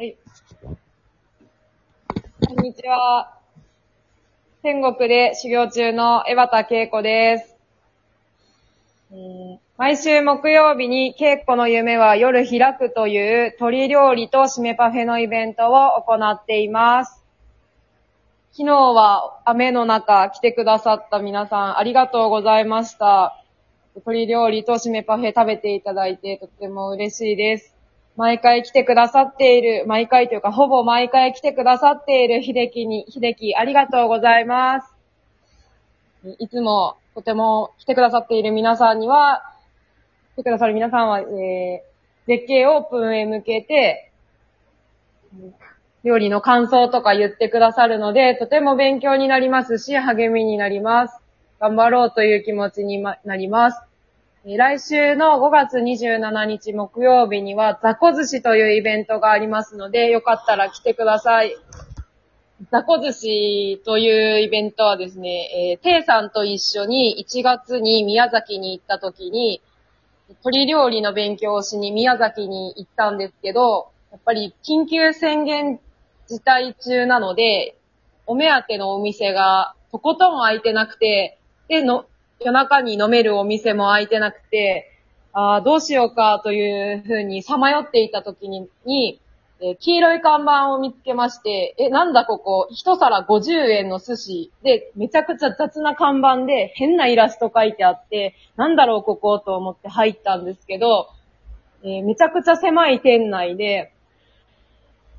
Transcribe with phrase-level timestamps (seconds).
[0.00, 0.16] はい。
[2.46, 3.36] こんにちは。
[4.62, 7.56] 天国で修行中の江端恵子です。
[9.76, 17.24] 毎週木曜日に恵子の夢は夜開くという鶏料理と締めパフェのイベントを行っています。
[18.52, 23.42] 昨日は雨の中来てくださった皆さんありがとうございました。
[23.96, 27.77] 鶏料理と締めパフェ食べていただいてとっても嬉しいです。
[28.18, 34.92] 毎回来てくださっている、毎回というかほぼ毎回来てくださっている秀樹に、秀樹ありがとうございます。
[36.40, 39.44] いつもとても来てくださっている皆さんには、
[40.34, 44.10] 来てくださる皆さんは、えー、絶景オープンへ向けて、
[46.02, 51.20] 料理の感想とか言ってくださるので、とても勉強になりますし、励みになります。
[51.60, 53.87] 頑張ろうという気持ちになります。
[54.56, 61.54] 来週の5月27日木曜日には、ザコ寿司というイベントがありますので、よかったら来てください。
[62.70, 69.60] ザコ寿司というイベントはですね、えー、テイさんと一緒に1月に宮崎に行った時に、
[70.28, 75.78] 鶏料理の勉強をしに宮崎に行ったんですけど、やっぱり緊急宣言
[76.26, 77.76] 事態中なので、
[78.26, 82.06] お目当てのお店がとことん空いてなくて、で、の、
[82.40, 84.92] 夜中に飲めるお店も空いてなくて、
[85.32, 89.20] ああ、どうしようかというふうにさまよっていた時に、に
[89.60, 94.52] えー黄色い看板を見つけまして、え、なんだここ、一皿50円の寿司。
[94.62, 101.08] で、めちゃくちゃ雑な看板で変なイラスト書いてあって、なんだろうここと思って入ったんですけど、
[101.82, 103.92] えーめちゃくちゃ狭い店内で、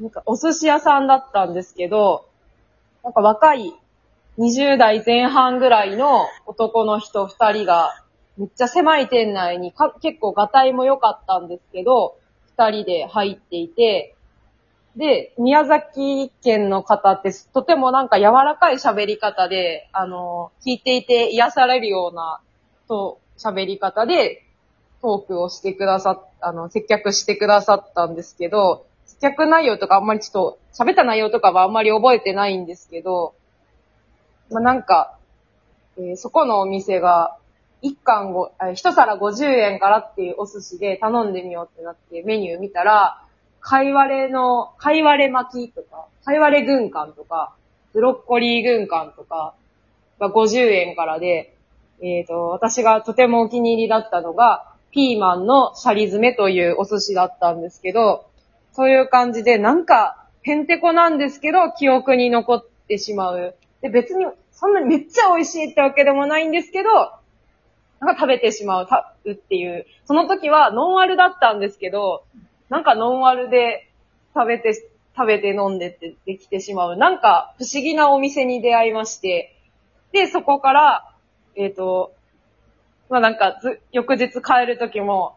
[0.00, 2.26] なんかお寿司屋さんだったんですけど、
[3.04, 3.72] なんか若い
[4.38, 7.94] 20代前半ぐらいの男の人2人が、
[8.36, 12.16] めっちゃ狭い店内にか結構ガタイも良かったんですけど、
[12.58, 14.16] 2人で入っていて、
[14.96, 22.40] で、宮崎県の方ってとてもなんか柔らかい喋り方で、あの、聞いていて癒されるような、
[22.88, 24.44] と、喋り方で、
[25.00, 33.34] トークをしてくださっ、あの、接客してくださったんですけど、接客内容とかあんまりちょっと、喋った内容とかはあんまり覚えてないんですけど、
[34.50, 35.18] まあ、なんか、
[35.96, 37.36] えーそこのお店が、
[37.82, 43.22] 一貫ご、あ一皿50円からっていうお寿司で頼んでみようってなってメニュー見たら、
[43.60, 47.54] 貝割れの、貝割れ巻きとか、貝割れ軍艦とか、
[47.92, 49.54] ブロッコリー軍艦とか
[50.18, 51.54] が50円からで、
[52.02, 58.26] えっ、と、私がとてもお気に入りだったのが、ピーマンのシャリ詰めというお寿司だったんですけど、
[58.72, 63.54] そういう感じで、なんか、へんてこなんですけど、記憶に残ってしまう。
[63.84, 66.88] で、別に、そんなにめっちゃ美味しいってわけでもないんですけど、
[68.00, 69.84] なんか食べてしまうたうっていう。
[70.06, 72.24] その時はノンアルだったんですけど、
[72.70, 73.90] なんかノンアルで
[74.34, 76.96] 食べて、食べて飲んでってできてしまう。
[76.96, 79.54] なんか不思議なお店に出会いまして、
[80.12, 81.14] で、そこから、
[81.54, 82.14] えっ、と、
[83.10, 85.36] まあなんかず、翌日帰る時も、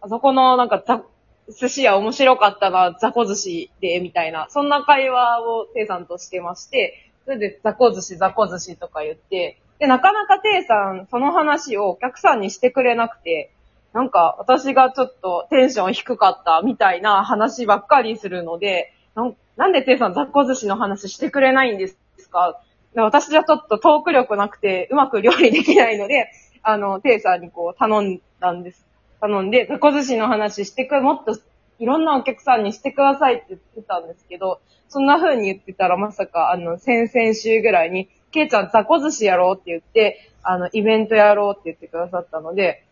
[0.00, 1.02] あそこのなんかざ
[1.48, 13.52] 寿司屋面白かったな、雑魚寿司で、みたいな、そんな会話をテイさんとしてまして、それで雑魚寿司、雑魚寿司とか言って、で、なかなかテイさん、その話をお客さんにしてくれなくて、
[13.92, 21.96] なんか私がちょっとテンション低かったみたいな話ばっかりするので、なんなんでテイさん雑魚寿司の話してくれないんです
[22.30, 22.60] か？
[22.94, 26.30] 私じゃちょっとトーク力なくてうまく料理できないので、
[26.62, 28.86] あの、テイさんにこう頼んだんです。
[29.20, 31.36] 頼んで、雑魚寿司の話してくれ、もっと
[31.80, 42.84] いろんなお客さんにしてくださいって言ってたんですけど、そんな風に言ってたらまさか、あの、先々週ぐらいに、ケイちゃん雑魚寿司やろうって言って、あの、イベントやろうって言ってくださったので、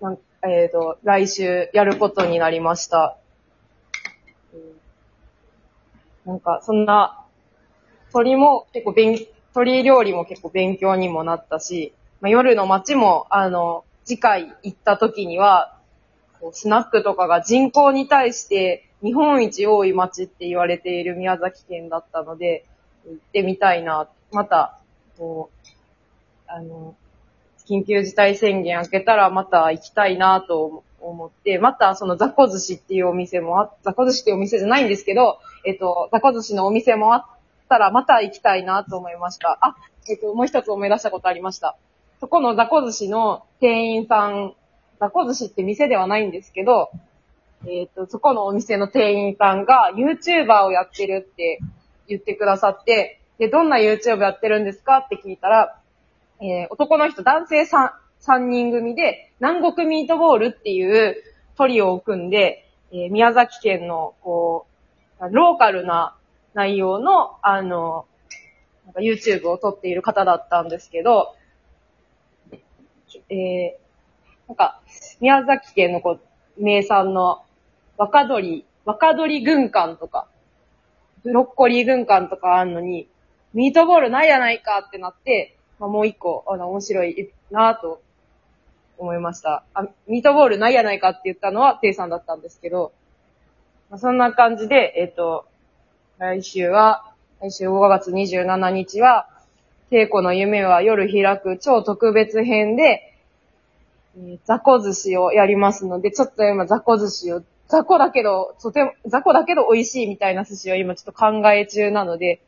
[0.00, 3.16] なんえっ、と、来週やることになりました。
[6.26, 7.24] なんか、そんな、
[8.12, 15.73] 鳥も結構勉、鳥料理も結構勉強にもなったし、まあ、夜の街も、あの、次回行った時には、
[16.44, 22.66] こうスナックとかが人口に対して日本一多い街って言われている宮崎県だったので、
[23.06, 24.08] 行ってみたいな。
[24.30, 24.78] また、
[25.16, 25.68] こう、
[26.46, 26.94] あの、
[27.66, 37.24] 緊急事態宣言明けたらまた行きたいなと思って、またその雑魚寿司っていうお店もあ、雑魚寿司っていうお店じゃないんですけど、えっと、雑魚寿司のお店もあっ
[37.70, 39.58] たらまた行きたいなと思いました。
[39.62, 39.76] あ、
[40.10, 41.76] えっと、もう一つ思い出したことありました。
[42.20, 44.54] そこの雑魚寿司の店員さん、
[45.00, 46.90] 雑魚寿司って店ではないんですけど、
[47.66, 51.60] えっ、と、そこのお店の店員さんが YouTuber をやってるって
[52.08, 55.80] 言ってくださって、で、どんな YouTube やってるんですかって聞いたら、
[56.40, 61.16] えー男の人、男性 3, 三人組で、南国ミートボールっていう
[61.56, 64.66] トリオを組んで、えー宮崎県の、こ
[65.20, 66.16] う、ローカルな
[66.52, 68.06] 内容の、あの、
[68.86, 71.34] なんか YouTube を撮っている方だったんですけど、
[73.30, 73.83] えー、
[74.48, 74.80] なんか、
[75.20, 76.18] 宮崎県のこ
[76.58, 77.42] う、名産の
[77.96, 80.28] 若鳥、若鳥軍艦とか、
[81.22, 83.08] ブロッコリー軍艦とかあんのに、
[83.54, 88.02] ミートボールないやないかってなって、まあ、もう一個、あの、面白いなぁと
[88.98, 89.64] 思いました。
[89.74, 92.92] あ、ミートボールないやないかって言ったのは、テイさんだったんですけど、
[93.90, 95.46] まあ、そんな感じで、えっ、と、
[96.18, 99.28] 来週は、来週5月27日は、
[99.90, 103.13] 稽古の夢は夜開く超特別編で、
[104.16, 112.42] え雑魚寿司をやりますので、ちょっと今雑魚寿司を、雑魚だけど、とても、雑魚だけど美味しいみたいな寿司を今ちょっと考え中なので、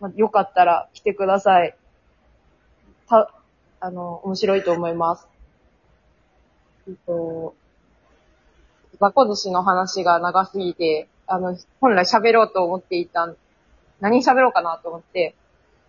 [0.00, 1.76] まあ、よかったら来てください。
[3.08, 3.30] た、
[3.80, 5.28] あの、面白いと思います。
[6.88, 7.54] えっと、
[9.00, 13.34] 雑魚寿司の話が長すぎて、あの、本来喋ろうと思っていた、
[14.00, 15.34] 何喋ろうかなと思って、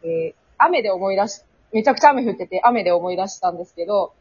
[0.03, 1.41] えー雨で思い出し、
[1.73, 4.13] めちゃくちゃ雨降ってて雨で思い出したんですけど、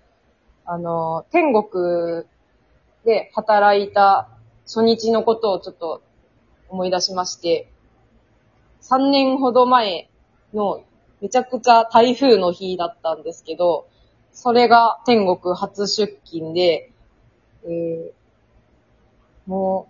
[0.67, 2.25] あの、天国
[3.05, 4.29] で働いた
[4.67, 6.03] 初日のことをちょっと
[6.69, 7.71] 思い出しまして、
[8.81, 10.09] 3年ほど前
[10.55, 10.83] の
[11.21, 13.89] めちゃくちゃ台風の日だったんですけど、
[14.33, 16.91] それが天国初出勤で、
[17.65, 18.13] えー
[19.47, 19.89] も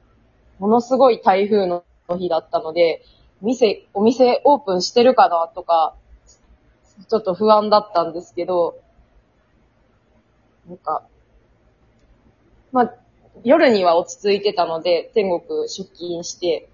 [0.58, 1.84] う、ものすごい台風の
[2.18, 3.02] 日だったので、
[3.40, 5.94] 店、お店オープンしてるかなとか、
[7.08, 8.80] ちょっと不安だったんですけど、
[10.68, 11.06] なんか、
[12.72, 12.94] まあ、
[13.42, 16.68] 夜には落ち着いてたので、天国出勤して、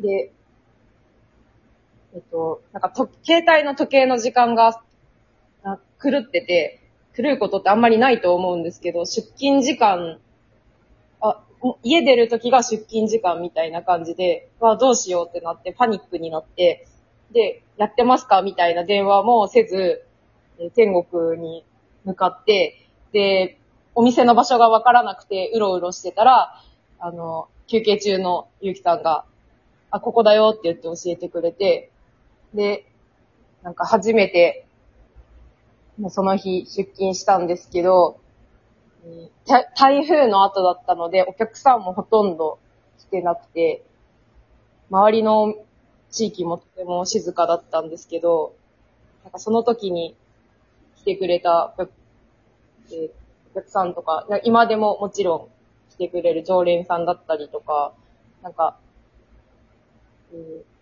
[0.00, 0.32] で、
[2.14, 4.82] えっと、なんかと、携帯の時計の時間が、
[6.02, 6.80] 狂ってて、
[7.16, 10.18] 狂うことってあんまりないと思うんですけど、出勤時間、
[11.20, 11.42] あ、
[11.82, 16.86] 家出る時が出勤時間みたいな感じで、わ、どうしようってなって、パニックになって、
[17.32, 20.06] で、やってますかみたいな電話もせず、
[20.74, 21.65] 天国に
[22.06, 23.58] 向かって、で、
[23.94, 26.62] お店の場所がわからなくて、うろうろしてたら、
[26.98, 29.26] あの、休憩中のゆうきさんが、
[29.90, 31.90] あ、ここだよって言って教えてくれて、
[32.54, 32.86] で、
[33.62, 34.66] なんか初めて、
[35.98, 38.20] もうその日出勤したんですけど、
[39.76, 42.58] 台風の後だったので、お客さんもほとんど
[42.98, 43.82] 来てなくて、
[44.90, 45.54] 周りの
[46.10, 48.54] 地域もとても静かだったんですけど、
[49.24, 50.14] なんかその時に
[51.06, 51.92] てくれたお客,、
[52.90, 53.10] えー
[53.52, 55.48] お客さんとか、な今でももちろん
[55.92, 57.94] 来てくれる常連さんだったりとか、
[58.42, 58.76] なんか、
[60.34, 60.76] えー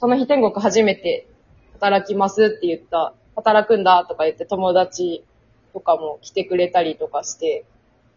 [0.00, 1.26] その日天国初めて
[1.74, 5.22] 働きますって言った、働くんだとか言って友達
[5.74, 7.66] とかも来てくれたりとかして、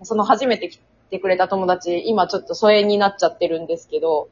[0.04, 0.80] その初めて来
[1.10, 4.30] てくれた友達、今ちょっと疎遠になっちゃってるんですけど、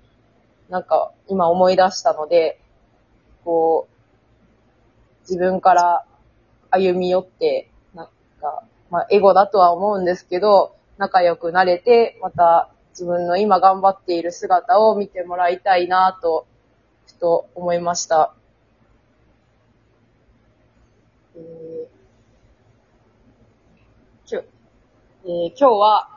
[0.70, 2.58] なんか今思い出したので、
[3.44, 6.06] こう、自分から
[6.72, 8.06] 歩み寄って、なん
[8.40, 16.46] か、まあエゴだとは思うんですけど、仲良くなれて、また自分の今頑張っている姿を見てもらいたいなと、
[17.08, 18.34] ふと思いました。
[21.36, 21.88] えー
[24.26, 24.44] きょ
[25.26, 26.08] えー今日は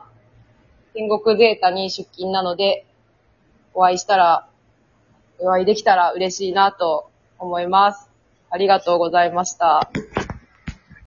[0.94, 2.86] 天国ゼータに出勤なので、
[3.74, 4.48] お会いしたら、
[5.38, 8.08] お会いできたら嬉しいなと思います。
[8.50, 9.90] ありがとうございました。